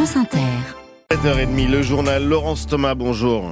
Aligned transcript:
France 0.00 0.16
Inter. 0.16 0.38
7h30, 1.12 1.68
le 1.68 1.82
journal 1.82 2.24
Laurence 2.24 2.66
Thomas, 2.66 2.94
bonjour. 2.94 3.44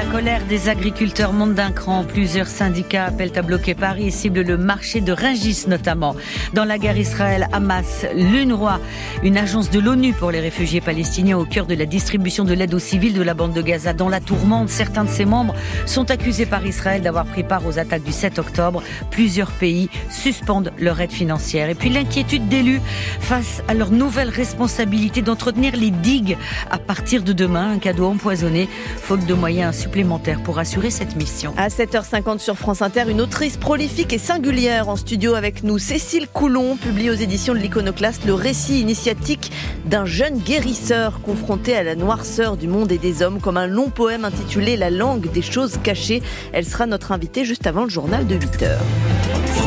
La 0.00 0.06
colère 0.06 0.46
des 0.46 0.70
agriculteurs 0.70 1.34
monte 1.34 1.52
d'un 1.52 1.72
cran. 1.72 2.04
Plusieurs 2.04 2.46
syndicats 2.46 3.04
appellent 3.04 3.36
à 3.36 3.42
bloquer 3.42 3.74
Paris 3.74 4.06
et 4.06 4.10
ciblent 4.10 4.40
le 4.40 4.56
marché 4.56 5.02
de 5.02 5.12
Rungis 5.12 5.66
notamment. 5.68 6.16
Dans 6.54 6.64
la 6.64 6.78
guerre 6.78 6.96
Israël-Hamas, 6.96 8.06
l'UNRWA, 8.14 8.80
une 9.22 9.36
agence 9.36 9.68
de 9.68 9.78
l'ONU 9.78 10.14
pour 10.14 10.30
les 10.30 10.40
réfugiés 10.40 10.80
palestiniens 10.80 11.36
au 11.36 11.44
cœur 11.44 11.66
de 11.66 11.74
la 11.74 11.84
distribution 11.84 12.44
de 12.44 12.54
l'aide 12.54 12.72
aux 12.72 12.78
civils 12.78 13.12
de 13.12 13.20
la 13.20 13.34
bande 13.34 13.52
de 13.52 13.60
Gaza. 13.60 13.92
Dans 13.92 14.08
la 14.08 14.20
tourmente, 14.20 14.70
certains 14.70 15.04
de 15.04 15.10
ses 15.10 15.26
membres 15.26 15.54
sont 15.84 16.10
accusés 16.10 16.46
par 16.46 16.64
Israël 16.64 17.02
d'avoir 17.02 17.26
pris 17.26 17.44
part 17.44 17.66
aux 17.66 17.78
attaques 17.78 18.02
du 18.02 18.12
7 18.12 18.38
octobre. 18.38 18.82
Plusieurs 19.10 19.50
pays 19.50 19.90
suspendent 20.08 20.72
leur 20.78 20.98
aide 21.02 21.12
financière. 21.12 21.68
Et 21.68 21.74
puis 21.74 21.90
l'inquiétude 21.90 22.48
d'élus 22.48 22.80
face 23.20 23.62
à 23.68 23.74
leur 23.74 23.90
nouvelle 23.90 24.30
responsabilité 24.30 25.20
d'entretenir 25.20 25.76
les 25.76 25.90
digues 25.90 26.38
à 26.70 26.78
partir 26.78 27.22
de 27.22 27.34
demain. 27.34 27.72
Un 27.72 27.78
cadeau 27.78 28.06
empoisonné, 28.06 28.66
faute 28.96 29.26
de 29.26 29.34
moyens 29.34 29.76
pour 30.44 30.58
assurer 30.58 30.90
cette 30.90 31.16
mission. 31.16 31.52
À 31.56 31.68
7h50 31.68 32.38
sur 32.38 32.56
France 32.56 32.80
Inter, 32.80 33.04
une 33.08 33.20
autrice 33.20 33.56
prolifique 33.56 34.12
et 34.12 34.18
singulière 34.18 34.88
en 34.88 34.94
studio 34.94 35.34
avec 35.34 35.64
nous. 35.64 35.78
Cécile 35.78 36.28
Coulon 36.28 36.76
publie 36.76 37.10
aux 37.10 37.14
éditions 37.14 37.54
de 37.54 37.58
l'Iconoclaste 37.58 38.24
le 38.24 38.34
récit 38.34 38.80
initiatique 38.80 39.50
d'un 39.86 40.04
jeune 40.04 40.38
guérisseur 40.38 41.20
confronté 41.22 41.76
à 41.76 41.82
la 41.82 41.96
noirceur 41.96 42.56
du 42.56 42.68
monde 42.68 42.92
et 42.92 42.98
des 42.98 43.22
hommes 43.22 43.40
comme 43.40 43.56
un 43.56 43.66
long 43.66 43.90
poème 43.90 44.24
intitulé 44.24 44.76
La 44.76 44.90
langue 44.90 45.30
des 45.32 45.42
choses 45.42 45.76
cachées. 45.82 46.22
Elle 46.52 46.64
sera 46.64 46.86
notre 46.86 47.10
invitée 47.10 47.44
juste 47.44 47.66
avant 47.66 47.82
le 47.82 47.90
journal 47.90 48.26
de 48.26 48.36
8h. 48.36 48.68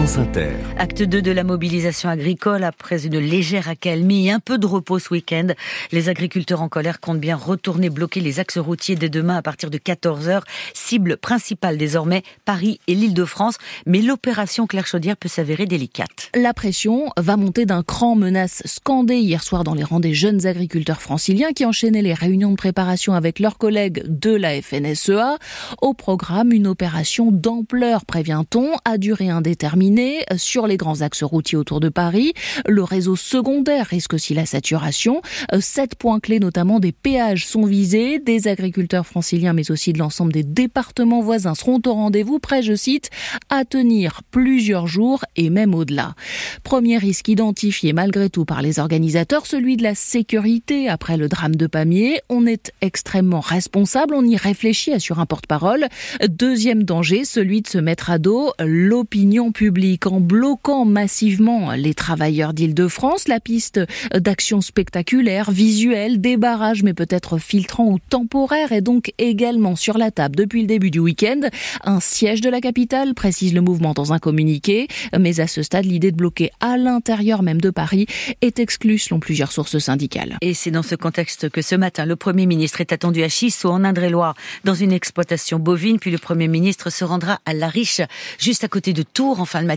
France 0.04 0.18
Inter. 0.18 0.52
Acte 0.78 1.02
2 1.02 1.22
de 1.22 1.32
la 1.32 1.46
mobilisation 1.46 2.10
agricole 2.10 2.66
après 2.66 3.06
une 3.06 3.20
légère 3.20 3.70
accalmie 3.70 4.28
et 4.28 4.32
un 4.32 4.42
peu 4.42 4.58
de 4.58 4.66
repos 4.66 5.00
ce 5.00 5.14
week-end. 5.14 5.48
Les 5.94 6.10
agriculteurs 6.10 6.62
en 6.62 6.68
colère 6.68 7.00
comptent 7.00 7.22
bien 7.22 7.38
retourner 7.38 7.90
bloquer 7.90 8.20
les 8.20 8.42
axes 8.42 8.58
routiers 8.58 8.98
dès 8.98 9.08
demain 9.08 9.38
à 9.38 9.42
partir 9.42 9.70
de 9.70 9.78
14h. 9.78 10.42
Cible 10.74 11.16
principale 11.16 11.78
désormais, 11.78 12.24
Paris 12.44 12.82
et 12.88 12.96
l'Île-de-France. 12.96 13.56
Mais 13.86 14.02
l'opération 14.02 14.68
Claire 14.68 14.88
Chaudière 14.88 15.16
peut 15.16 15.30
s'avérer 15.30 15.68
délicate. 15.68 16.30
La 16.36 16.54
pression 16.54 17.10
va 17.16 17.38
monter 17.38 17.66
d'un 17.66 17.82
cran 17.82 18.16
menace 18.16 18.62
scandée 18.66 19.20
hier 19.20 19.42
soir 19.42 19.64
dans 19.64 19.74
les 19.74 19.86
rangs 19.86 20.02
des 20.02 20.14
jeunes 20.14 20.46
agriculteurs 20.46 21.02
franciliens 21.02 21.54
qui 21.54 21.64
enchaînaient 21.64 22.02
les 22.02 22.14
réunions 22.14 22.52
de 22.52 22.58
préparation 22.58 23.14
avec 23.14 23.40
leurs 23.40 23.58
collègues 23.58 24.04
de 24.06 24.32
la 24.32 24.62
FNSEA. 24.62 25.38
Au 25.82 25.94
programme, 25.94 26.52
une 26.52 26.68
opération 26.68 27.32
d'ampleur, 27.32 28.06
prévient-on, 28.06 28.74
à 28.84 28.98
durée 28.98 29.30
indéterminée 29.30 29.93
sur 30.38 30.68
les 30.68 30.78
grands 30.78 31.02
axes 31.02 31.24
routiers 31.24 31.58
autour 31.58 31.80
de 31.80 31.90
Paris. 31.90 32.34
Le 32.68 32.84
réseau 32.84 33.16
secondaire 33.16 33.88
risque 33.88 34.14
aussi 34.14 34.34
la 34.34 34.46
saturation. 34.46 35.22
Sept 35.60 35.96
points 35.96 36.20
clés, 36.20 36.40
notamment 36.40 36.80
des 36.80 36.92
péages, 36.92 37.46
sont 37.46 37.66
visés. 37.66 38.20
Des 38.20 38.48
agriculteurs 38.48 39.06
franciliens, 39.06 39.54
mais 39.54 39.72
aussi 39.72 39.94
de 39.94 40.00
l'ensemble 40.00 40.34
des 40.34 40.44
départements 40.44 41.22
voisins 41.22 41.56
seront 41.56 41.82
au 41.86 41.94
rendez-vous, 41.94 42.40
prêts, 42.40 42.64
je 42.64 42.76
cite, 42.76 43.10
à 43.50 43.66
tenir 43.66 44.22
plusieurs 44.32 44.88
jours 44.88 45.26
et 45.36 45.50
même 45.50 45.76
au-delà. 45.76 46.16
Premier 46.64 46.98
risque 46.98 47.28
identifié 47.28 47.94
malgré 47.94 48.30
tout 48.30 48.46
par 48.46 48.62
les 48.62 48.80
organisateurs, 48.80 49.46
celui 49.46 49.78
de 49.78 49.84
la 49.84 49.96
sécurité 49.96 50.90
après 50.90 51.18
le 51.18 51.28
drame 51.28 51.56
de 51.56 51.68
Pamiers. 51.68 52.22
On 52.30 52.46
est 52.46 52.72
extrêmement 52.82 53.42
responsable, 53.42 54.16
on 54.16 54.26
y 54.26 54.38
réfléchit, 54.38 54.94
assure 54.94 55.20
un 55.20 55.26
porte-parole. 55.26 55.88
Deuxième 56.28 56.84
danger, 56.84 57.26
celui 57.26 57.62
de 57.62 57.68
se 57.68 57.78
mettre 57.78 58.10
à 58.10 58.18
dos 58.18 58.54
l'opinion 58.60 59.52
publique 59.52 59.83
en 60.06 60.20
bloquant 60.20 60.86
massivement 60.86 61.74
les 61.74 61.94
travailleurs 61.94 62.54
d'Île-de-France. 62.54 63.28
La 63.28 63.40
piste 63.40 63.82
d'actions 64.14 64.62
spectaculaires, 64.62 65.52
visuelles, 65.52 66.22
des 66.22 66.38
barrages, 66.38 66.84
mais 66.84 66.94
peut-être 66.94 67.38
filtrants 67.38 67.90
ou 67.90 68.00
temporaires, 68.00 68.72
est 68.72 68.82
donc 68.82 69.12
également 69.18 69.76
sur 69.76 69.98
la 69.98 70.10
table 70.10 70.36
depuis 70.38 70.62
le 70.62 70.68
début 70.68 70.90
du 70.90 71.00
week-end. 71.00 71.42
Un 71.84 72.00
siège 72.00 72.40
de 72.40 72.50
la 72.50 72.62
capitale, 72.62 73.14
précise 73.14 73.54
le 73.54 73.62
mouvement 73.62 73.94
dans 73.94 74.14
un 74.14 74.20
communiqué, 74.20 74.88
mais 75.18 75.40
à 75.42 75.48
ce 75.48 75.64
stade, 75.64 75.86
l'idée 75.86 76.12
de 76.12 76.18
bloquer 76.18 76.52
à 76.62 76.78
l'intérieur 76.78 77.44
même 77.44 77.60
de 77.60 77.70
Paris 77.70 78.06
est 78.42 78.60
exclue 78.60 78.98
selon 78.98 79.20
plusieurs 79.20 79.52
sources 79.52 79.80
syndicales. 79.80 80.38
Et 80.42 80.54
c'est 80.54 80.72
dans 80.72 80.84
ce 80.84 80.96
contexte 80.96 81.50
que 81.50 81.62
ce 81.62 81.76
matin, 81.76 82.06
le 82.06 82.16
Premier 82.16 82.46
ministre 82.46 82.80
est 82.80 82.94
attendu 82.94 83.22
à 83.24 83.30
Chissot, 83.30 83.70
en 83.70 83.84
Indre-et-Loire, 83.84 84.36
dans 84.64 84.76
une 84.76 84.94
exploitation 84.94 85.60
bovine, 85.60 86.00
puis 86.00 86.12
le 86.12 86.18
Premier 86.18 86.48
ministre 86.48 86.90
se 86.90 87.04
rendra 87.04 87.40
à 87.46 87.54
La 87.54 87.68
Riche, 87.68 88.02
juste 88.40 88.64
à 88.64 88.70
côté 88.70 88.94
de 88.94 89.04
Tours, 89.04 89.42
en 89.42 89.46
fin 89.46 89.62
de 89.62 89.68
matinée. 89.68 89.73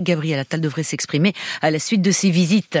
Gabriel 0.00 0.38
Attal 0.38 0.60
devrait 0.60 0.82
s'exprimer 0.82 1.32
à 1.62 1.70
la 1.70 1.78
suite 1.78 2.02
de 2.02 2.10
ses 2.10 2.30
visites. 2.30 2.78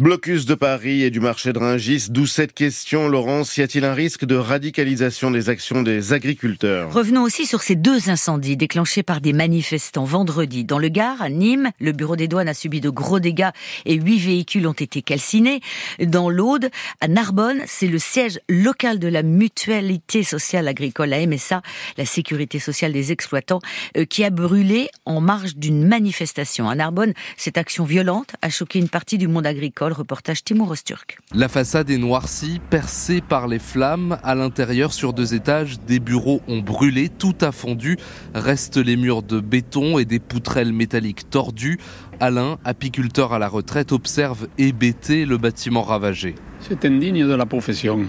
Blocus 0.00 0.44
de 0.44 0.56
Paris 0.56 1.04
et 1.04 1.10
du 1.10 1.20
marché 1.20 1.52
de 1.52 1.58
Ringis, 1.60 2.08
d'où 2.10 2.26
cette 2.26 2.52
question, 2.52 3.06
Laurence, 3.06 3.56
y 3.58 3.62
a-t-il 3.62 3.84
un 3.84 3.94
risque 3.94 4.24
de 4.24 4.34
radicalisation 4.34 5.30
des 5.30 5.50
actions 5.50 5.82
des 5.82 6.12
agriculteurs? 6.12 6.92
Revenons 6.92 7.22
aussi 7.22 7.46
sur 7.46 7.62
ces 7.62 7.76
deux 7.76 8.10
incendies 8.10 8.56
déclenchés 8.56 9.04
par 9.04 9.20
des 9.20 9.32
manifestants 9.32 10.02
vendredi. 10.02 10.64
Dans 10.64 10.80
le 10.80 10.88
Gard, 10.88 11.22
à 11.22 11.28
Nîmes, 11.28 11.70
le 11.78 11.92
bureau 11.92 12.16
des 12.16 12.26
douanes 12.26 12.48
a 12.48 12.54
subi 12.54 12.80
de 12.80 12.90
gros 12.90 13.20
dégâts 13.20 13.50
et 13.84 13.94
huit 13.94 14.18
véhicules 14.18 14.66
ont 14.66 14.72
été 14.72 15.00
calcinés. 15.00 15.60
Dans 16.00 16.28
l'Aude, 16.28 16.70
à 17.00 17.06
Narbonne, 17.06 17.62
c'est 17.66 17.86
le 17.86 18.00
siège 18.00 18.40
local 18.48 18.98
de 18.98 19.06
la 19.06 19.22
mutualité 19.22 20.24
sociale 20.24 20.66
agricole, 20.66 21.10
la 21.10 21.24
MSA, 21.24 21.62
la 21.98 22.04
sécurité 22.04 22.58
sociale 22.58 22.92
des 22.92 23.12
exploitants, 23.12 23.60
euh, 23.96 24.06
qui 24.06 24.24
a 24.24 24.30
brûlé 24.30 24.88
en 25.06 25.20
marge 25.20 25.54
d'une 25.54 25.86
manifestation. 25.86 26.68
À 26.68 26.74
Narbonne, 26.74 27.14
cette 27.36 27.58
action 27.58 27.84
violente 27.84 28.34
a 28.42 28.50
choqué 28.50 28.80
une 28.80 28.88
partie 28.88 29.18
du 29.18 29.28
monde 29.28 29.46
agricole 29.46 29.83
reportage 29.92 30.44
Timur 30.44 30.70
Osturk. 30.70 31.18
La 31.34 31.48
façade 31.48 31.90
est 31.90 31.98
noircie, 31.98 32.60
percée 32.70 33.20
par 33.20 33.48
les 33.48 33.58
flammes. 33.58 34.18
À 34.22 34.34
l'intérieur, 34.34 34.92
sur 34.92 35.12
deux 35.12 35.34
étages, 35.34 35.80
des 35.80 36.00
bureaux 36.00 36.40
ont 36.48 36.60
brûlé, 36.60 37.08
tout 37.08 37.34
a 37.40 37.52
fondu. 37.52 37.98
Restent 38.34 38.78
les 38.78 38.96
murs 38.96 39.22
de 39.22 39.40
béton 39.40 39.98
et 39.98 40.04
des 40.04 40.18
poutrelles 40.18 40.72
métalliques 40.72 41.28
tordues. 41.30 41.78
Alain, 42.20 42.58
apiculteur 42.64 43.32
à 43.32 43.38
la 43.38 43.48
retraite, 43.48 43.92
observe 43.92 44.48
hébété 44.58 45.26
le 45.26 45.36
bâtiment 45.38 45.82
ravagé. 45.82 46.34
C'est 46.60 46.84
indigne 46.84 47.26
de 47.26 47.34
la 47.34 47.46
profession. 47.46 48.00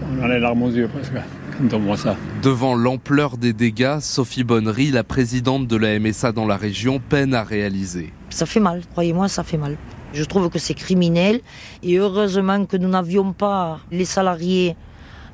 On 0.00 0.22
a 0.22 0.28
les 0.28 0.40
larmes 0.40 0.62
aux 0.62 0.70
yeux 0.70 0.88
presque 0.88 1.12
quand 1.58 1.76
on 1.76 1.80
voit 1.80 1.96
ça. 1.96 2.16
Devant 2.42 2.74
l'ampleur 2.74 3.36
des 3.36 3.52
dégâts, 3.52 3.98
Sophie 4.00 4.44
Bonnery, 4.44 4.90
la 4.90 5.04
présidente 5.04 5.68
de 5.68 5.76
la 5.76 5.98
MSA 5.98 6.32
dans 6.32 6.46
la 6.46 6.56
région, 6.56 7.00
peine 7.00 7.34
à 7.34 7.42
réaliser. 7.42 8.12
Ça 8.30 8.46
fait 8.46 8.60
mal, 8.60 8.82
croyez-moi, 8.92 9.28
ça 9.28 9.44
fait 9.44 9.58
mal. 9.58 9.76
Je 10.12 10.24
trouve 10.24 10.50
que 10.50 10.58
c'est 10.58 10.74
criminel. 10.74 11.40
Et 11.82 11.96
heureusement 11.96 12.64
que 12.66 12.76
nous 12.76 12.88
n'avions 12.88 13.32
pas 13.32 13.80
les 13.90 14.04
salariés 14.04 14.76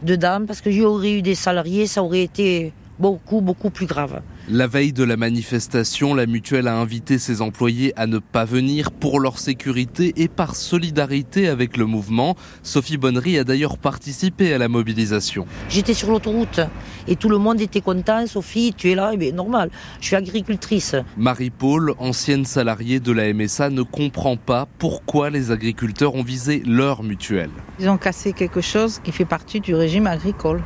dedans 0.03 0.45
parce 0.47 0.61
que 0.61 0.71
j'aurais 0.71 1.13
eu 1.13 1.23
des 1.23 1.35
salariés, 1.35 1.87
ça 1.87 2.03
aurait 2.03 2.23
été 2.23 2.73
beaucoup, 2.99 3.41
beaucoup 3.41 3.71
plus 3.71 3.87
grave. 3.87 4.21
La 4.49 4.67
veille 4.67 4.93
de 4.93 5.05
la 5.05 5.17
manifestation, 5.17 6.15
la 6.15 6.27
mutuelle 6.27 6.69
a 6.69 6.77
invité 6.77 7.19
ses 7.19 7.43
employés 7.43 7.93
à 7.97 8.07
ne 8.07 8.19
pas 8.19 8.45
venir 8.45 8.91
pour 8.91 9.21
leur 9.21 9.39
sécurité 9.39 10.15
et 10.17 10.29
par 10.29 10.57
solidarité 10.57 11.49
avec 11.49 11.77
le 11.77 11.85
mouvement. 11.85 12.35
Sophie 12.63 12.97
Bonnery 12.97 13.39
a 13.39 13.45
d'ailleurs 13.45 13.79
participé 13.79 14.53
à 14.55 14.59
la 14.59 14.69
mobilisation. 14.69 15.47
J'étais 15.69 15.95
sur 15.95 16.11
l'autoroute 16.11 16.61
et 17.07 17.17
tout 17.17 17.29
le 17.29 17.39
monde 17.39 17.61
était 17.61 17.81
content. 17.81 18.27
Sophie, 18.27 18.75
tu 18.77 18.91
es 18.91 18.95
là, 18.95 19.11
eh 19.13 19.17
bien, 19.17 19.33
normal. 19.33 19.71
Je 20.01 20.07
suis 20.07 20.17
agricultrice. 20.17 20.97
Marie-Paul, 21.17 21.95
ancienne 21.99 22.45
salariée 22.45 23.01
de 23.01 23.13
la 23.13 23.33
MSA, 23.33 23.71
ne 23.71 23.83
comprend 23.83 24.37
pas 24.37 24.67
pourquoi 24.79 25.31
les 25.31 25.51
agriculteurs 25.51 26.15
ont 26.15 26.23
visé 26.23 26.63
leur 26.67 27.03
mutuelle. 27.03 27.51
Ils 27.81 27.89
ont 27.89 27.99
cassé 27.99 28.33
quelque 28.33 28.61
chose 28.61 29.01
qui 29.05 29.13
fait 29.13 29.25
partie 29.25 29.61
du 29.61 29.75
régime 29.75 30.07
agricole. 30.07 30.63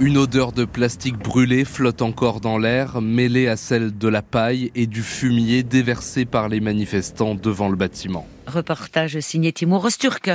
Une 0.00 0.16
odeur 0.16 0.52
de 0.52 0.64
plastique 0.64 1.16
brûlé 1.16 1.64
flotte 1.64 2.02
encore 2.02 2.40
dans 2.40 2.58
l'air, 2.58 3.00
mêlée 3.00 3.46
à 3.46 3.56
celle 3.56 3.96
de 3.96 4.08
la 4.08 4.22
paille 4.22 4.72
et 4.74 4.86
du 4.86 5.02
fumier 5.02 5.62
déversé 5.62 6.24
par 6.24 6.48
les 6.48 6.60
manifestants 6.60 7.36
devant 7.36 7.68
le 7.68 7.76
bâtiment. 7.76 8.26
Reportage 8.50 9.18
signé 9.20 9.52
Timur 9.52 9.84
Osturk. 9.84 10.30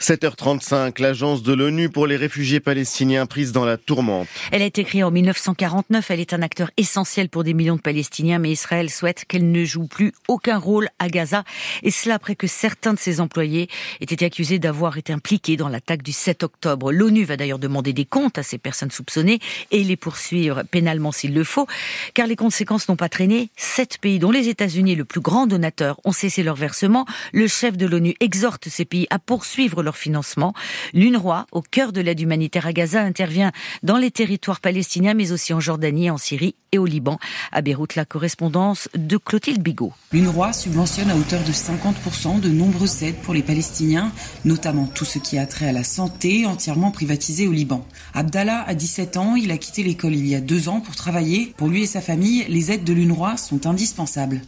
7h35, 0.00 1.00
l'agence 1.00 1.42
de 1.42 1.52
l'ONU 1.52 1.88
pour 1.88 2.06
les 2.06 2.16
réfugiés 2.16 2.60
palestiniens 2.60 3.26
prise 3.26 3.52
dans 3.52 3.64
la 3.64 3.76
tourmente. 3.76 4.28
Elle 4.50 4.62
a 4.62 4.66
été 4.66 4.84
créée 4.84 5.02
en 5.02 5.10
1949. 5.10 6.10
Elle 6.10 6.20
est 6.20 6.34
un 6.34 6.42
acteur 6.42 6.70
essentiel 6.76 7.28
pour 7.28 7.44
des 7.44 7.54
millions 7.54 7.76
de 7.76 7.80
Palestiniens, 7.80 8.38
mais 8.38 8.50
Israël 8.50 8.90
souhaite 8.90 9.24
qu'elle 9.26 9.50
ne 9.50 9.64
joue 9.64 9.86
plus 9.86 10.12
aucun 10.28 10.58
rôle 10.58 10.88
à 10.98 11.08
Gaza. 11.08 11.44
Et 11.82 11.90
cela 11.90 12.16
après 12.16 12.36
que 12.36 12.46
certains 12.46 12.94
de 12.94 12.98
ses 12.98 13.20
employés 13.20 13.68
aient 14.00 14.04
été 14.04 14.24
accusés 14.24 14.58
d'avoir 14.58 14.98
été 14.98 15.12
impliqués 15.12 15.56
dans 15.56 15.68
l'attaque 15.68 16.02
du 16.02 16.12
7 16.12 16.42
octobre. 16.42 16.92
L'ONU 16.92 17.24
va 17.24 17.36
d'ailleurs 17.36 17.58
demander 17.58 17.92
des 17.92 18.04
comptes 18.04 18.38
à 18.38 18.42
ces 18.42 18.58
personnes 18.58 18.90
soupçonnées 18.90 19.38
et 19.70 19.84
les 19.84 19.96
poursuivre 19.96 20.62
pénalement 20.70 21.12
s'il 21.12 21.34
le 21.34 21.44
faut, 21.44 21.66
car 22.14 22.26
les 22.26 22.36
conséquences 22.36 22.88
n'ont 22.88 22.96
pas 22.96 23.08
traîné. 23.08 23.50
Sept 23.56 23.98
pays, 23.98 24.18
dont 24.18 24.30
les 24.30 24.48
États-Unis, 24.48 24.94
le 24.94 25.04
plus 25.04 25.20
grand 25.20 25.46
donateur, 25.46 26.00
ont 26.04 26.12
cessé 26.12 26.42
leur 26.42 26.56
versement. 26.56 27.06
Le 27.32 27.48
chef 27.52 27.76
de 27.76 27.86
l'ONU 27.86 28.14
exhorte 28.20 28.68
ces 28.68 28.84
pays 28.84 29.06
à 29.10 29.18
poursuivre 29.18 29.82
leur 29.82 29.96
financement. 29.96 30.54
L'UNRWA, 30.94 31.46
au 31.52 31.62
cœur 31.62 31.92
de 31.92 32.00
l'aide 32.00 32.20
humanitaire 32.20 32.66
à 32.66 32.72
Gaza, 32.72 33.02
intervient 33.02 33.52
dans 33.82 33.98
les 33.98 34.10
territoires 34.10 34.60
palestiniens, 34.60 35.14
mais 35.14 35.32
aussi 35.32 35.52
en 35.52 35.60
Jordanie, 35.60 36.10
en 36.10 36.18
Syrie 36.18 36.54
et 36.72 36.78
au 36.78 36.86
Liban. 36.86 37.18
À 37.52 37.60
Beyrouth, 37.60 37.94
la 37.94 38.04
correspondance 38.04 38.88
de 38.96 39.16
Clotilde 39.18 39.62
Bigot. 39.62 39.92
L'UNRWA 40.12 40.52
subventionne 40.52 41.10
à 41.10 41.16
hauteur 41.16 41.42
de 41.44 41.52
50% 41.52 42.40
de 42.40 42.48
nombreuses 42.48 43.02
aides 43.02 43.20
pour 43.22 43.34
les 43.34 43.42
Palestiniens, 43.42 44.10
notamment 44.44 44.86
tout 44.86 45.04
ce 45.04 45.18
qui 45.18 45.38
a 45.38 45.46
trait 45.46 45.68
à 45.68 45.72
la 45.72 45.84
santé, 45.84 46.46
entièrement 46.46 46.90
privatisé 46.90 47.46
au 47.46 47.52
Liban. 47.52 47.86
Abdallah 48.14 48.64
a 48.66 48.74
17 48.74 49.16
ans, 49.18 49.36
il 49.36 49.50
a 49.50 49.58
quitté 49.58 49.82
l'école 49.82 50.14
il 50.14 50.26
y 50.26 50.34
a 50.34 50.40
deux 50.40 50.68
ans 50.68 50.80
pour 50.80 50.96
travailler. 50.96 51.52
Pour 51.56 51.68
lui 51.68 51.82
et 51.82 51.86
sa 51.86 52.00
famille, 52.00 52.44
les 52.48 52.72
aides 52.72 52.84
de 52.84 52.92
l'UNRWA 52.92 53.36
sont 53.36 53.66
indispensables. 53.66 54.40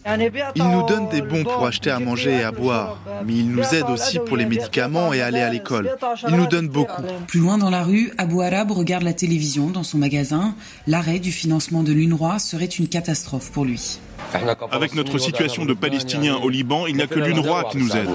Il 0.56 0.64
nous 0.64 0.86
donne 0.86 1.08
des 1.10 1.22
bons 1.22 1.44
pour 1.44 1.66
acheter 1.66 1.90
à 1.90 1.98
manger 1.98 2.32
et 2.32 2.42
à 2.42 2.52
boire, 2.52 2.83
mais 3.24 3.34
il 3.34 3.50
nous 3.50 3.62
aide 3.74 3.88
aussi 3.88 4.18
pour 4.18 4.36
les 4.36 4.46
médicaments 4.46 5.12
et 5.12 5.20
aller 5.20 5.40
à 5.40 5.50
l'école. 5.50 5.90
Il 6.28 6.36
nous 6.36 6.46
donne 6.46 6.68
beaucoup. 6.68 7.02
Plus 7.26 7.40
loin 7.40 7.58
dans 7.58 7.70
la 7.70 7.82
rue, 7.82 8.12
Abou 8.18 8.40
Arab 8.42 8.70
regarde 8.70 9.02
la 9.02 9.12
télévision 9.12 9.70
dans 9.70 9.82
son 9.82 9.98
magasin. 9.98 10.54
L'arrêt 10.86 11.18
du 11.18 11.32
financement 11.32 11.82
de 11.82 11.92
l'UNRWA 11.92 12.38
serait 12.38 12.64
une 12.66 12.88
catastrophe 12.88 13.50
pour 13.50 13.64
lui. 13.64 13.98
Avec 14.70 14.94
notre 14.94 15.18
situation 15.18 15.64
de 15.64 15.74
Palestiniens 15.74 16.36
au 16.36 16.48
Liban, 16.48 16.86
il 16.86 16.96
n'y 16.96 17.02
a 17.02 17.06
que 17.06 17.18
l'UNRWA 17.18 17.64
qui 17.70 17.78
nous 17.78 17.96
aide. 17.96 18.10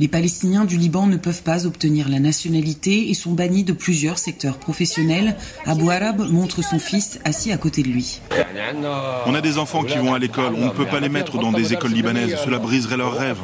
Les 0.00 0.08
Palestiniens 0.08 0.64
du 0.64 0.76
Liban 0.76 1.06
ne 1.06 1.16
peuvent 1.16 1.42
pas 1.42 1.66
obtenir 1.66 2.08
la 2.08 2.18
nationalité 2.18 3.10
et 3.10 3.14
sont 3.14 3.32
bannis 3.32 3.62
de 3.62 3.72
plusieurs 3.72 4.18
secteurs 4.18 4.58
professionnels. 4.58 5.36
Abou 5.66 5.90
Arab 5.90 6.22
montre 6.30 6.62
son 6.62 6.78
fils 6.78 7.20
assis 7.24 7.52
à 7.52 7.56
côté 7.56 7.82
de 7.82 7.88
lui. 7.88 8.20
On 9.26 9.34
a 9.34 9.40
des 9.40 9.58
enfants 9.58 9.84
qui 9.84 9.96
vont 9.98 10.14
à 10.14 10.18
l'école, 10.18 10.54
on 10.56 10.66
ne 10.66 10.70
peut 10.70 10.86
pas 10.86 11.00
les 11.00 11.08
mettre 11.08 11.38
dans 11.38 11.52
des 11.52 11.72
écoles 11.72 11.92
libanaises, 11.92 12.36
cela 12.44 12.58
briserait 12.58 12.96
leurs 12.96 13.16
rêves. 13.16 13.38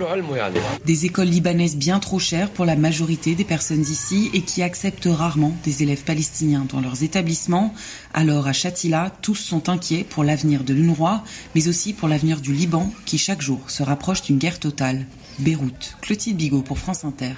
Des 0.85 1.07
écoles 1.07 1.29
libanaises 1.29 1.77
bien 1.77 1.99
trop 1.99 2.19
chères 2.19 2.51
pour 2.51 2.65
la 2.65 2.77
majorité 2.77 3.35
des 3.35 3.45
personnes 3.45 3.83
ici 3.83 4.31
et 4.35 4.41
qui 4.41 4.63
acceptent 4.63 5.09
rarement 5.11 5.55
des 5.65 5.83
élèves 5.83 6.03
palestiniens 6.05 6.67
dans 6.73 6.81
leurs 6.81 7.03
établissements. 7.03 7.75
Alors 8.15 8.47
à 8.47 8.53
Chatila, 8.53 9.13
tous 9.23 9.35
sont 9.37 9.69
inquiets 9.69 10.05
pour 10.09 10.25
l'avenir 10.25 10.65
de 10.65 10.75
l'UNRWA, 10.75 11.23
mais 11.55 11.69
aussi 11.69 11.93
pour 11.93 12.08
l'avenir 12.09 12.41
du 12.41 12.53
Liban 12.53 12.93
qui 13.05 13.19
chaque 13.19 13.43
jour 13.43 13.71
se 13.71 13.83
rapproche 13.83 14.23
d'une 14.23 14.39
guerre 14.39 14.59
totale. 14.59 15.07
Beyrouth, 15.39 15.97
Clotilde 16.01 16.37
Bigot 16.37 16.63
pour 16.63 16.79
France 16.79 17.05
Inter. 17.05 17.35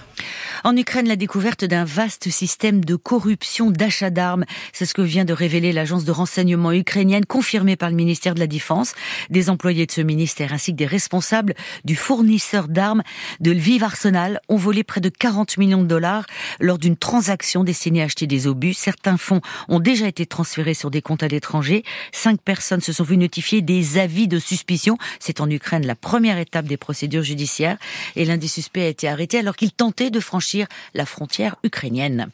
En 0.62 0.76
Ukraine, 0.76 1.08
la 1.08 1.16
découverte 1.16 1.64
d'un 1.64 1.84
vaste 1.84 2.28
système 2.28 2.84
de 2.84 2.94
corruption 2.94 3.70
d'achat 3.70 4.10
d'armes, 4.10 4.44
c'est 4.74 4.84
ce 4.84 4.92
que 4.92 5.00
vient 5.00 5.24
de 5.24 5.32
révéler 5.32 5.72
l'agence 5.72 6.04
de 6.04 6.12
renseignement 6.12 6.72
ukrainienne 6.72 7.24
confirmée 7.24 7.76
par 7.76 7.88
le 7.88 7.96
ministère 7.96 8.34
de 8.34 8.40
la 8.40 8.46
Défense. 8.46 8.92
Des 9.30 9.48
employés 9.48 9.86
de 9.86 9.92
ce 9.92 10.02
ministère 10.02 10.52
ainsi 10.52 10.72
que 10.72 10.76
des 10.76 10.86
responsables 10.86 11.54
du 11.84 11.96
fournisseur 11.96 12.68
d'armes 12.68 13.02
de 13.40 13.52
Lviv 13.52 13.84
Arsenal 13.84 14.40
ont 14.50 14.56
volé 14.56 14.84
près 14.84 15.00
de 15.00 15.08
40 15.08 15.56
millions 15.56 15.82
de 15.82 15.88
dollars 15.88 16.26
lors 16.60 16.78
d'une 16.78 16.96
transaction 16.96 17.64
destinée 17.64 18.02
à 18.02 18.04
acheter 18.04 18.26
des 18.26 18.46
obus. 18.46 18.74
Certains 18.74 19.16
fonds 19.16 19.40
ont 19.68 19.80
déjà 19.80 20.08
été 20.08 20.26
transférés 20.26 20.74
sur 20.74 20.90
des 20.90 21.00
comptes 21.00 21.22
à 21.22 21.28
l'étranger. 21.28 21.84
Cinq 22.12 22.38
personnes 22.42 22.82
se 22.82 22.92
sont 22.92 23.04
vues 23.04 23.16
notifier 23.16 23.62
des 23.62 23.96
avis 23.96 24.28
de 24.28 24.38
suspicion. 24.38 24.98
C'est 25.20 25.40
en 25.40 25.48
Ukraine 25.48 25.86
la 25.86 25.94
première 25.94 26.36
étape 26.36 26.66
des 26.66 26.76
procédures 26.76 27.22
judiciaires 27.22 27.78
et 28.14 28.26
l'un 28.26 28.36
des 28.36 28.48
suspects 28.48 28.82
a 28.82 28.88
été 28.88 29.08
arrêté 29.08 29.38
alors 29.38 29.56
qu'il 29.56 29.72
tentait 29.72 30.10
de 30.10 30.20
franchir 30.20 30.49
la 30.94 31.06
frontière 31.06 31.56
ukrainienne. 31.62 32.28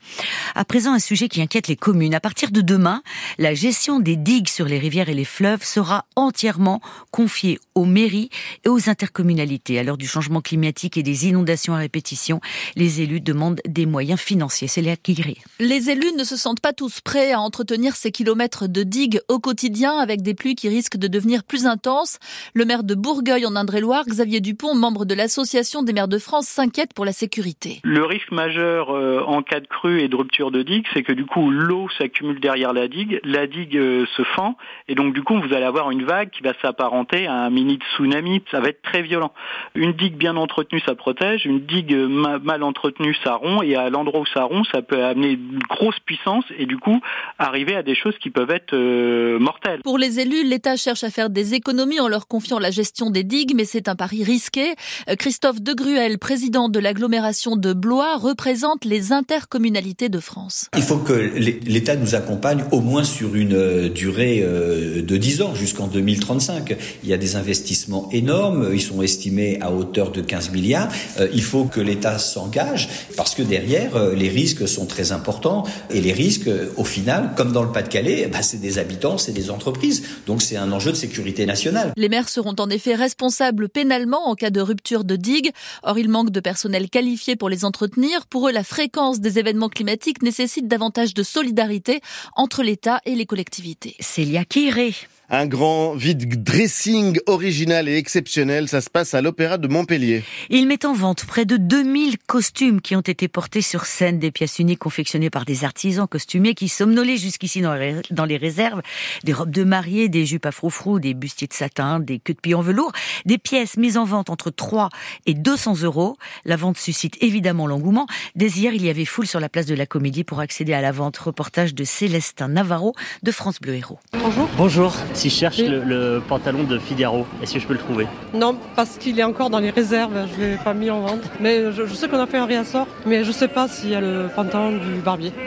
À 0.58 0.64
présent, 0.64 0.94
un 0.94 0.98
sujet 0.98 1.28
qui 1.28 1.42
inquiète 1.42 1.68
les 1.68 1.76
communes. 1.76 2.14
À 2.14 2.20
partir 2.20 2.50
de 2.50 2.62
demain, 2.62 3.02
la 3.36 3.52
gestion 3.52 4.00
des 4.00 4.16
digues 4.16 4.48
sur 4.48 4.64
les 4.64 4.78
rivières 4.78 5.10
et 5.10 5.14
les 5.14 5.26
fleuves 5.26 5.62
sera 5.62 6.06
entièrement 6.16 6.80
confiée 7.10 7.58
aux 7.74 7.84
mairies 7.84 8.30
et 8.64 8.70
aux 8.70 8.88
intercommunalités. 8.88 9.78
À 9.78 9.82
l'heure 9.82 9.98
du 9.98 10.06
changement 10.06 10.40
climatique 10.40 10.96
et 10.96 11.02
des 11.02 11.28
inondations 11.28 11.74
à 11.74 11.76
répétition, 11.76 12.40
les 12.74 13.02
élus 13.02 13.20
demandent 13.20 13.60
des 13.66 13.84
moyens 13.84 14.18
financiers. 14.18 14.66
C'est 14.66 14.80
Léa 14.80 14.96
Kigri. 14.96 15.36
Les 15.60 15.90
élus 15.90 16.14
ne 16.16 16.24
se 16.24 16.38
sentent 16.38 16.62
pas 16.62 16.72
tous 16.72 17.02
prêts 17.02 17.32
à 17.32 17.40
entretenir 17.40 17.94
ces 17.94 18.10
kilomètres 18.10 18.66
de 18.66 18.82
digues 18.82 19.20
au 19.28 19.38
quotidien 19.38 19.98
avec 19.98 20.22
des 20.22 20.32
pluies 20.32 20.54
qui 20.54 20.70
risquent 20.70 20.96
de 20.96 21.06
devenir 21.06 21.44
plus 21.44 21.66
intenses. 21.66 22.18
Le 22.54 22.64
maire 22.64 22.82
de 22.82 22.94
Bourgueil 22.94 23.44
en 23.44 23.56
Indre-et-Loire, 23.56 24.04
Xavier 24.06 24.40
Dupont, 24.40 24.74
membre 24.74 25.04
de 25.04 25.14
l'Association 25.14 25.82
des 25.82 25.92
maires 25.92 26.08
de 26.08 26.18
France, 26.18 26.46
s'inquiète 26.46 26.94
pour 26.94 27.04
la 27.04 27.12
sécurité. 27.12 27.80
Le 27.84 28.06
risque 28.06 28.32
majeur 28.32 28.88
euh, 28.88 29.20
en 29.26 29.42
cas 29.42 29.60
de 29.60 29.66
crue 29.66 30.00
et 30.00 30.08
de 30.08 30.16
rupture 30.16 30.45
de 30.50 30.62
digue, 30.62 30.86
c'est 30.92 31.02
que 31.02 31.12
du 31.12 31.24
coup 31.24 31.50
l'eau 31.50 31.88
s'accumule 31.98 32.40
derrière 32.40 32.72
la 32.72 32.88
digue, 32.88 33.20
la 33.24 33.46
digue 33.46 33.76
euh, 33.76 34.06
se 34.16 34.22
fend 34.22 34.56
et 34.88 34.94
donc 34.94 35.14
du 35.14 35.22
coup 35.22 35.40
vous 35.40 35.52
allez 35.54 35.64
avoir 35.64 35.90
une 35.90 36.04
vague 36.04 36.30
qui 36.30 36.42
va 36.42 36.52
s'apparenter 36.62 37.26
à 37.26 37.34
un 37.34 37.50
mini 37.50 37.78
tsunami. 37.94 38.42
Ça 38.50 38.60
va 38.60 38.68
être 38.68 38.82
très 38.82 39.02
violent. 39.02 39.32
Une 39.74 39.92
digue 39.92 40.16
bien 40.16 40.36
entretenue, 40.36 40.80
ça 40.86 40.94
protège. 40.94 41.46
Une 41.46 41.60
digue 41.60 41.94
mal 41.94 42.62
entretenue, 42.62 43.16
ça 43.24 43.34
rompt 43.34 43.62
et 43.64 43.76
à 43.76 43.90
l'endroit 43.90 44.20
où 44.20 44.26
ça 44.26 44.44
rompt, 44.44 44.66
ça 44.70 44.82
peut 44.82 45.04
amener 45.04 45.32
une 45.32 45.58
grosse 45.68 45.98
puissance 46.00 46.44
et 46.58 46.66
du 46.66 46.78
coup 46.78 47.00
arriver 47.38 47.76
à 47.76 47.82
des 47.82 47.94
choses 47.94 48.16
qui 48.18 48.30
peuvent 48.30 48.50
être 48.50 48.74
euh, 48.74 49.38
mortelles. 49.38 49.80
Pour 49.82 49.98
les 49.98 50.20
élus, 50.20 50.44
l'État 50.44 50.76
cherche 50.76 51.04
à 51.04 51.10
faire 51.10 51.30
des 51.30 51.54
économies 51.54 52.00
en 52.00 52.08
leur 52.08 52.26
confiant 52.26 52.58
la 52.58 52.70
gestion 52.70 53.10
des 53.10 53.24
digues, 53.24 53.54
mais 53.54 53.64
c'est 53.64 53.88
un 53.88 53.96
pari 53.96 54.24
risqué. 54.24 54.74
Christophe 55.18 55.60
Degruel, 55.60 56.18
président 56.18 56.68
de 56.68 56.78
l'agglomération 56.78 57.56
de 57.56 57.72
Blois, 57.72 58.16
représente 58.16 58.84
les 58.84 59.12
intercommunalités 59.12 60.08
de 60.08 60.20
France. 60.26 60.66
Il 60.76 60.82
faut 60.82 60.98
que 60.98 61.12
l'État 61.12 61.94
nous 61.94 62.14
accompagne 62.14 62.64
au 62.72 62.80
moins 62.80 63.04
sur 63.04 63.34
une 63.36 63.54
euh, 63.54 63.88
durée 63.88 64.42
euh, 64.42 65.00
de 65.00 65.16
10 65.16 65.42
ans, 65.42 65.54
jusqu'en 65.54 65.86
2035. 65.86 66.76
Il 67.04 67.08
y 67.08 67.12
a 67.12 67.16
des 67.16 67.36
investissements 67.36 68.08
énormes, 68.12 68.70
ils 68.74 68.82
sont 68.82 69.02
estimés 69.02 69.58
à 69.60 69.72
hauteur 69.72 70.10
de 70.10 70.20
15 70.20 70.50
milliards. 70.50 70.88
Euh, 71.20 71.28
il 71.32 71.42
faut 71.42 71.64
que 71.64 71.80
l'État 71.80 72.18
s'engage 72.18 72.88
parce 73.16 73.34
que 73.34 73.42
derrière, 73.42 73.98
les 74.14 74.28
risques 74.28 74.66
sont 74.66 74.86
très 74.86 75.12
importants 75.12 75.64
et 75.90 76.00
les 76.00 76.12
risques, 76.12 76.50
au 76.76 76.84
final, 76.84 77.30
comme 77.36 77.52
dans 77.52 77.62
le 77.62 77.70
Pas-de-Calais, 77.70 78.28
bah, 78.30 78.42
c'est 78.42 78.60
des 78.60 78.78
habitants, 78.78 79.18
c'est 79.18 79.32
des 79.32 79.50
entreprises. 79.50 80.02
Donc 80.26 80.42
c'est 80.42 80.56
un 80.56 80.72
enjeu 80.72 80.90
de 80.90 80.96
sécurité 80.96 81.46
nationale. 81.46 81.92
Les 81.96 82.08
maires 82.08 82.28
seront 82.28 82.56
en 82.58 82.68
effet 82.68 82.96
responsables 82.96 83.68
pénalement 83.68 84.28
en 84.28 84.34
cas 84.34 84.50
de 84.50 84.60
rupture 84.60 85.04
de 85.04 85.14
digue. 85.14 85.52
Or, 85.84 85.98
il 85.98 86.08
manque 86.08 86.30
de 86.30 86.40
personnel 86.40 86.90
qualifié 86.90 87.36
pour 87.36 87.48
les 87.48 87.64
entretenir. 87.64 88.26
Pour 88.26 88.48
eux, 88.48 88.52
la 88.52 88.64
fréquence 88.64 89.20
des 89.20 89.38
événements 89.38 89.68
climatiques 89.68 90.15
nécessite 90.22 90.68
davantage 90.68 91.14
de 91.14 91.22
solidarité 91.22 92.00
entre 92.34 92.62
l'État 92.62 93.00
et 93.04 93.14
les 93.14 93.26
collectivités. 93.26 93.96
Célia 94.00 94.44
Kiré. 94.44 94.94
Un 95.28 95.46
grand 95.46 95.96
vide 95.96 96.44
dressing 96.44 97.18
original 97.26 97.88
et 97.88 97.96
exceptionnel, 97.96 98.68
ça 98.68 98.80
se 98.80 98.88
passe 98.88 99.12
à 99.12 99.20
l'Opéra 99.20 99.58
de 99.58 99.66
Montpellier. 99.66 100.22
Il 100.50 100.68
met 100.68 100.86
en 100.86 100.92
vente 100.92 101.24
près 101.24 101.44
de 101.44 101.56
2000 101.56 102.16
costumes 102.28 102.80
qui 102.80 102.94
ont 102.94 103.00
été 103.00 103.26
portés 103.26 103.60
sur 103.60 103.86
scène, 103.86 104.20
des 104.20 104.30
pièces 104.30 104.60
uniques 104.60 104.78
confectionnées 104.78 105.28
par 105.28 105.44
des 105.44 105.64
artisans 105.64 106.06
costumiers 106.06 106.54
qui 106.54 106.68
somnolaient 106.68 107.16
jusqu'ici 107.16 107.60
dans 107.60 108.24
les 108.24 108.36
réserves, 108.36 108.82
des 109.24 109.32
robes 109.32 109.50
de 109.50 109.64
mariée, 109.64 110.08
des 110.08 110.24
jupes 110.26 110.46
à 110.46 110.52
froufrou, 110.52 111.00
des 111.00 111.12
bustiers 111.12 111.48
de 111.48 111.54
satin, 111.54 111.98
des 111.98 112.20
queues 112.20 112.34
de 112.34 112.40
pied 112.40 112.54
en 112.54 112.62
velours, 112.62 112.92
des 113.24 113.38
pièces 113.38 113.76
mises 113.78 113.96
en 113.96 114.04
vente 114.04 114.30
entre 114.30 114.50
3 114.50 114.90
et 115.26 115.34
200 115.34 115.82
euros. 115.82 116.16
La 116.44 116.54
vente 116.54 116.78
suscite 116.78 117.20
évidemment 117.20 117.66
l'engouement. 117.66 118.06
Dès 118.36 118.50
hier, 118.50 118.74
il 118.74 118.84
y 118.84 118.90
avait 118.90 119.04
foule 119.04 119.26
sur 119.26 119.40
la 119.40 119.48
place 119.48 119.66
de 119.66 119.74
la 119.74 119.86
Comédie 119.86 120.22
pour 120.22 120.38
accéder 120.38 120.72
à 120.72 120.80
la 120.80 120.92
vente. 120.92 121.16
Reportage 121.16 121.74
de 121.74 121.82
Célestin 121.82 122.46
Navarro 122.46 122.94
de 123.24 123.32
France 123.32 123.60
Bleu 123.60 123.74
Héros. 123.74 123.98
Bonjour. 124.12 124.48
Bonjour. 124.56 124.94
Si 125.16 125.30
je 125.30 125.34
cherche 125.34 125.58
le, 125.58 125.82
le, 125.82 126.22
pantalon 126.26 126.64
de 126.64 126.78
Figaro, 126.78 127.26
est-ce 127.42 127.54
que 127.54 127.60
je 127.60 127.66
peux 127.66 127.72
le 127.72 127.78
trouver 127.78 128.06
Non, 128.34 128.54
parce 128.74 128.98
qu'il 128.98 129.18
est 129.18 129.24
encore 129.24 129.48
dans 129.48 129.60
les 129.60 129.70
réserves, 129.70 130.12
je 130.36 130.42
ne 130.42 130.50
l'ai 130.50 130.56
pas 130.56 130.74
mis 130.74 130.90
en 130.90 131.00
vente. 131.00 131.22
Mais 131.40 131.72
je, 131.72 131.86
je 131.86 131.94
sais 131.94 132.06
qu'on 132.06 132.20
a 132.20 132.26
fait 132.26 132.36
un 132.36 132.44
réassort, 132.44 132.86
mais 133.06 133.22
je 133.22 133.28
ne 133.28 133.32
sais 133.32 133.48
pas 133.48 133.66
s'il 133.66 133.88
y 133.88 133.94
a 133.94 134.00
le 134.02 134.28
pantalon 134.34 134.72
du 134.72 135.00
barbier. 135.02 135.32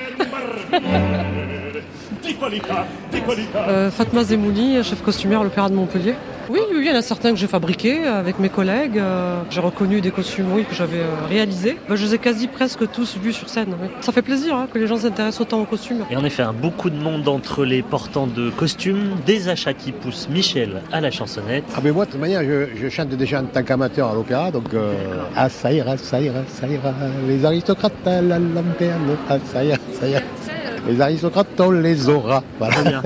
euh, 3.56 3.92
Fatma 3.92 4.24
Zemouli, 4.24 4.84
chef 4.84 5.04
costumière 5.04 5.42
à 5.42 5.44
l'Opéra 5.44 5.70
de 5.70 5.76
Montpellier. 5.76 6.16
Oui, 6.50 6.60
oui, 6.72 6.78
il 6.82 6.88
y 6.88 6.92
en 6.92 6.96
a 6.96 7.04
certains 7.04 7.32
que 7.32 7.38
j'ai 7.38 7.46
fabriqués 7.46 8.06
avec 8.08 8.40
mes 8.40 8.50
collègues. 8.50 8.98
Euh, 8.98 9.42
j'ai 9.52 9.60
reconnu 9.60 10.02
des 10.02 10.10
costumes 10.10 10.48
oui, 10.52 10.66
que 10.68 10.74
j'avais 10.74 11.02
euh, 11.02 11.28
réalisés. 11.30 11.78
Ben, 11.88 11.96
je 11.96 12.04
les 12.06 12.16
ai 12.16 12.18
quasi 12.18 12.48
presque 12.48 12.90
tous 12.92 13.18
vus 13.22 13.34
sur 13.34 13.48
scène. 13.50 13.76
Oui. 13.80 13.88
Ça 14.02 14.12
fait 14.12 14.24
plaisir 14.24 14.56
hein, 14.56 14.68
que 14.74 14.80
les 14.80 14.88
gens 14.88 14.98
s'intéressent 14.98 15.42
autant 15.42 15.62
aux 15.62 15.66
costumes. 15.66 16.06
Et 16.10 16.18
en 16.18 16.26
effet, 16.26 16.42
hein, 16.42 16.56
beaucoup 16.60 16.90
de 16.90 16.98
monde 16.98 17.28
entre 17.28 17.66
les 17.66 17.84
portants 17.84 18.26
de 18.26 18.50
costumes, 18.50 19.12
des 19.28 19.48
achats 19.48 19.76
qui 19.76 19.92
poussent 19.92 20.28
Michel 20.28 20.82
à 20.92 21.02
la 21.02 21.12
chansonnette. 21.12 21.66
Ah 21.76 21.82
ben 21.82 21.94
moi, 21.94 22.06
de 22.06 22.12
toute 22.12 22.20
manière, 22.20 22.44
je, 22.44 22.70
je 22.76 22.90
chante 22.90 23.10
déjà 23.10 23.42
en 23.42 23.46
tant 23.46 23.62
qu'amateur 23.62 24.10
à 24.10 24.16
l'opéra, 24.16 24.50
donc 24.50 24.74
euh, 24.74 24.94
ah 25.36 25.50
ça 25.50 25.72
ira, 25.72 25.98
ça 25.98 26.20
ira, 26.20 26.40
ça 26.48 26.68
ira, 26.68 26.94
les 27.28 27.46
aristocrates 27.46 27.94
à 28.08 28.24
la 28.24 28.40
lanterne, 28.40 29.16
ah 29.30 29.38
ça 29.46 29.64
ira, 29.64 29.78
ça 30.00 30.08
ira. 30.08 30.22
Les 30.90 31.02
aristocrates, 31.02 31.48
on 31.60 31.72
les 31.72 32.10
aura. 32.10 32.44
Voilà. 32.58 32.76
Très 32.76 32.90
bien. 32.90 33.02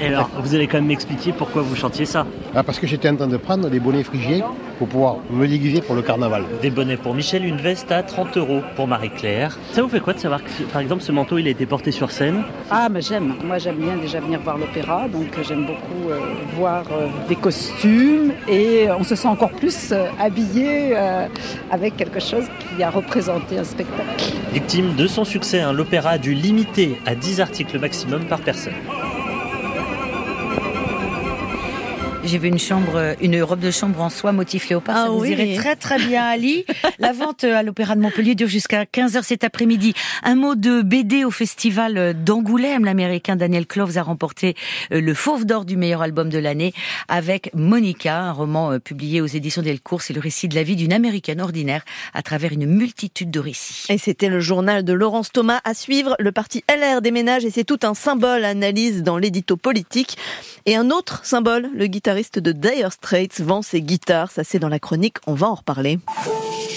Et 0.00 0.06
alors, 0.06 0.30
vous 0.42 0.54
allez 0.54 0.66
quand 0.66 0.78
même 0.78 0.86
m'expliquer 0.86 1.32
pourquoi 1.32 1.60
vous 1.62 1.76
chantiez 1.76 2.06
ça 2.06 2.26
ah, 2.54 2.62
Parce 2.62 2.78
que 2.78 2.86
j'étais 2.86 3.10
en 3.10 3.16
train 3.16 3.26
de 3.26 3.36
prendre 3.36 3.68
des 3.68 3.78
bonnets 3.78 4.02
frigiers 4.02 4.42
pour 4.80 4.88
pouvoir 4.88 5.16
me 5.30 5.46
déguiser 5.46 5.82
pour 5.82 5.94
le 5.94 6.00
carnaval. 6.00 6.44
Des 6.62 6.70
bonnets 6.70 6.96
pour 6.96 7.14
Michel, 7.14 7.44
une 7.44 7.58
veste 7.58 7.92
à 7.92 8.02
30 8.02 8.38
euros 8.38 8.62
pour 8.76 8.88
Marie-Claire. 8.88 9.58
Ça 9.72 9.82
vous 9.82 9.90
fait 9.90 10.00
quoi 10.00 10.14
de 10.14 10.18
savoir 10.18 10.42
que, 10.42 10.48
par 10.72 10.80
exemple, 10.80 11.02
ce 11.02 11.12
manteau, 11.12 11.36
il 11.36 11.46
a 11.46 11.50
été 11.50 11.66
porté 11.66 11.92
sur 11.92 12.10
scène? 12.10 12.44
Ah, 12.70 12.88
mais 12.90 13.02
j'aime. 13.02 13.34
Moi, 13.44 13.58
j'aime 13.58 13.76
bien 13.76 13.98
déjà 13.98 14.20
venir 14.20 14.40
voir 14.40 14.56
l'opéra, 14.56 15.06
donc 15.08 15.26
euh, 15.36 15.42
j'aime 15.46 15.66
beaucoup 15.66 16.08
euh, 16.08 16.18
voir 16.56 16.84
euh, 16.92 17.08
des 17.28 17.36
costumes 17.36 18.32
et 18.48 18.86
on 18.98 19.04
se 19.04 19.16
sent 19.16 19.28
encore 19.28 19.50
plus 19.50 19.92
euh, 19.92 20.06
habillé 20.18 20.96
euh, 20.96 21.26
avec 21.70 21.98
quelque 21.98 22.18
chose 22.18 22.44
qui 22.58 22.82
a 22.82 22.88
représenté 22.88 23.58
un 23.58 23.64
spectacle. 23.64 24.32
Victime 24.54 24.94
de 24.94 25.06
son 25.06 25.26
succès, 25.26 25.60
hein, 25.60 25.74
l'opéra 25.74 26.12
a 26.12 26.18
dû 26.18 26.32
limiter 26.32 26.98
à 27.04 27.14
10 27.14 27.42
articles 27.42 27.78
maximum 27.78 28.24
par 28.24 28.40
personne. 28.40 28.72
J'ai 32.30 32.38
vu 32.38 32.46
une 32.46 32.60
chambre, 32.60 33.16
une 33.20 33.42
robe 33.42 33.58
de 33.58 33.72
chambre 33.72 34.00
en 34.00 34.08
soie 34.08 34.30
motif 34.30 34.68
léopard. 34.68 34.94
Ah 34.96 35.04
ça 35.06 35.10
vous 35.10 35.22
oui. 35.22 35.30
irait 35.30 35.56
très 35.56 35.74
très 35.74 35.98
bien, 35.98 36.22
Ali. 36.22 36.64
La 37.00 37.12
vente 37.12 37.42
à 37.42 37.64
l'Opéra 37.64 37.96
de 37.96 38.00
Montpellier 38.00 38.36
dure 38.36 38.46
jusqu'à 38.46 38.84
15h 38.84 39.24
cet 39.24 39.42
après-midi. 39.42 39.94
Un 40.22 40.36
mot 40.36 40.54
de 40.54 40.82
BD 40.82 41.24
au 41.24 41.32
festival 41.32 42.14
d'Angoulême. 42.22 42.84
L'américain 42.84 43.34
Daniel 43.34 43.66
Cloves 43.66 43.98
a 43.98 44.04
remporté 44.04 44.54
euh, 44.92 45.00
le 45.00 45.12
Fauve 45.12 45.44
d'or 45.44 45.64
du 45.64 45.76
meilleur 45.76 46.02
album 46.02 46.28
de 46.28 46.38
l'année 46.38 46.72
avec 47.08 47.50
Monica, 47.52 48.20
un 48.20 48.30
roman 48.30 48.70
euh, 48.70 48.78
publié 48.78 49.20
aux 49.20 49.26
éditions 49.26 49.62
Delcourt. 49.62 50.02
C'est 50.02 50.14
le 50.14 50.20
récit 50.20 50.46
de 50.46 50.54
la 50.54 50.62
vie 50.62 50.76
d'une 50.76 50.92
américaine 50.92 51.40
ordinaire 51.40 51.84
à 52.14 52.22
travers 52.22 52.52
une 52.52 52.66
multitude 52.66 53.32
de 53.32 53.40
récits. 53.40 53.86
Et 53.92 53.98
c'était 53.98 54.28
le 54.28 54.38
journal 54.38 54.84
de 54.84 54.92
Laurence 54.92 55.32
Thomas 55.32 55.60
à 55.64 55.74
suivre. 55.74 56.14
Le 56.20 56.30
parti 56.30 56.62
LR 56.70 57.02
déménage 57.02 57.44
et 57.44 57.50
c'est 57.50 57.64
tout 57.64 57.80
un 57.82 57.94
symbole, 57.94 58.44
analyse 58.44 59.02
dans 59.02 59.18
l'édito 59.18 59.56
politique. 59.56 60.16
Et 60.64 60.76
un 60.76 60.90
autre 60.90 61.24
symbole, 61.24 61.68
le 61.74 61.88
de 62.20 62.52
Dire 62.52 62.92
Straits 62.92 63.40
vend 63.40 63.62
ses 63.62 63.80
guitares. 63.80 64.30
Ça 64.30 64.44
c'est 64.44 64.58
dans 64.58 64.68
la 64.68 64.78
chronique, 64.78 65.16
on 65.26 65.34
va 65.34 65.48
en 65.48 65.54
reparler. 65.54 65.98